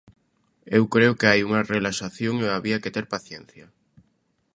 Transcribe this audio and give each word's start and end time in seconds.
Eu 0.77 0.83
creo 0.93 1.13
que 1.19 1.29
hai 1.31 1.39
unha 1.47 1.65
relaxación 1.73 2.35
e 2.39 2.47
había 2.49 2.81
que 2.83 2.93
ter 2.95 3.05
paciencia. 3.15 3.65